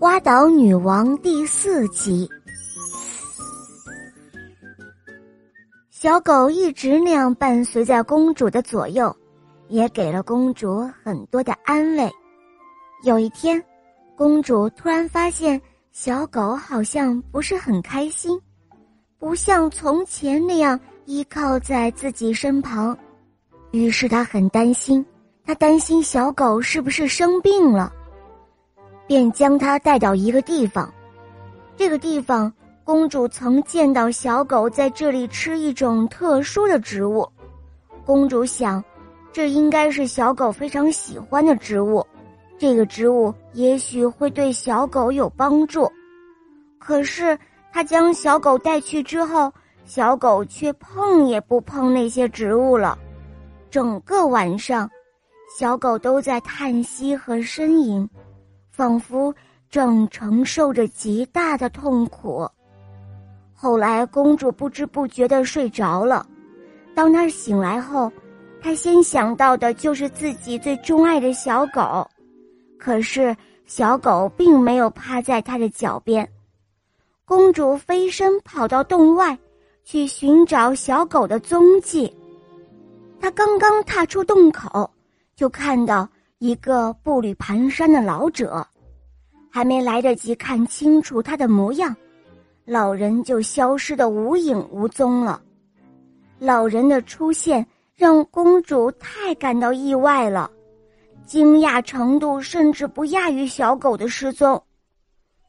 [0.00, 2.30] 花岛女王第四集，
[5.90, 9.14] 小狗一直那样伴随在公主的左右，
[9.66, 12.08] 也给了公主很多的安慰。
[13.02, 13.60] 有一天，
[14.14, 18.40] 公主突然发现小狗好像不是很开心，
[19.18, 22.96] 不像从前那样依靠在自己身旁，
[23.72, 25.04] 于是她很担心。
[25.44, 27.90] 他担心小狗是不是生病了，
[29.08, 30.88] 便将它带到一个地方。
[31.76, 32.52] 这个地方，
[32.84, 37.28] 公主曾见到小狗在这里吃一种特殊的植物。
[38.04, 38.84] 公主想，
[39.32, 42.06] 这应该是小狗非常喜欢的植物，
[42.58, 45.90] 这个植物也许会对小狗有帮助。
[46.78, 47.38] 可是，
[47.72, 49.52] 她将小狗带去之后，
[49.84, 52.98] 小狗却碰也不碰那些植物了，
[53.70, 54.88] 整个晚上。
[55.58, 58.08] 小狗都在叹息和呻吟，
[58.78, 59.34] 仿佛
[59.68, 62.48] 正承受着极大的痛苦。
[63.52, 66.24] 后来，公主不知不觉的睡着了。
[66.94, 68.08] 当她醒来后，
[68.62, 72.08] 她先想到的就是自己最钟爱的小狗，
[72.78, 76.30] 可是小狗并没有趴在她的脚边。
[77.24, 79.36] 公主飞身跑到洞外，
[79.82, 82.16] 去寻找小狗的踪迹。
[83.20, 84.88] 她刚刚踏出洞口。
[85.34, 86.08] 就看到
[86.40, 88.64] 一个步履蹒跚的老者，
[89.50, 91.94] 还没来得及看清楚他的模样，
[92.64, 95.42] 老人就消失的无影无踪了。
[96.38, 100.48] 老人的出现让公主太感到意外了，
[101.26, 104.62] 惊讶程度甚至不亚于小狗的失踪。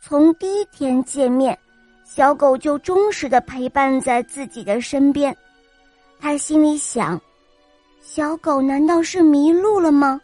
[0.00, 1.58] 从第一天见面，
[2.06, 5.36] 小狗就忠实的陪伴在自己的身边，
[6.18, 7.20] 她心里想。
[8.00, 10.18] 小狗难道是迷路了吗？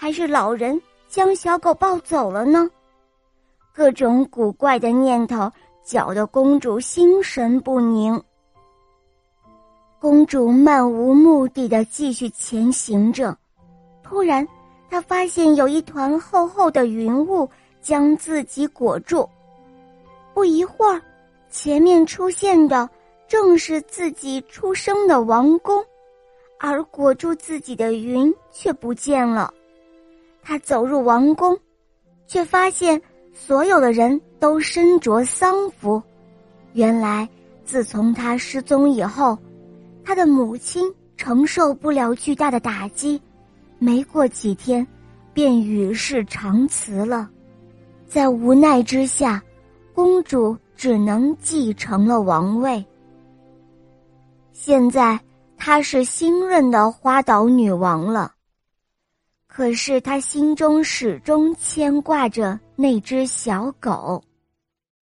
[0.00, 2.70] 还是老人将小狗抱走了呢？
[3.74, 5.52] 各种古怪的念头
[5.84, 8.18] 搅得公主心神不宁。
[9.98, 13.36] 公主漫无目的的继续前行着，
[14.02, 14.48] 突然，
[14.88, 17.46] 她发现有一团厚厚的云雾
[17.82, 19.28] 将自己裹住。
[20.32, 20.98] 不一会儿，
[21.50, 22.88] 前面出现的
[23.28, 25.84] 正是自己出生的王宫。
[26.58, 29.52] 而裹住自己的云却不见了，
[30.42, 31.58] 他走入王宫，
[32.26, 33.00] 却发现
[33.32, 36.02] 所有的人都身着丧服。
[36.72, 37.28] 原来，
[37.64, 39.38] 自从他失踪以后，
[40.04, 43.20] 他的母亲承受不了巨大的打击，
[43.78, 44.86] 没过几天，
[45.32, 47.28] 便与世长辞了。
[48.06, 49.42] 在无奈之下，
[49.94, 52.84] 公主只能继承了王位。
[54.52, 55.18] 现在。
[55.62, 58.32] 她是新任的花岛女王了，
[59.52, 64.22] 可是他心中始终牵挂着那只小狗。